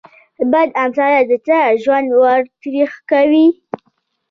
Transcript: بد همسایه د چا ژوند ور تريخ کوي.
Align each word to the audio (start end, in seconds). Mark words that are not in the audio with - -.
بد 0.51 0.69
همسایه 0.81 1.21
د 1.29 1.31
چا 1.45 1.59
ژوند 1.83 2.09
ور 2.19 2.41
تريخ 2.61 2.91
کوي. 3.11 3.47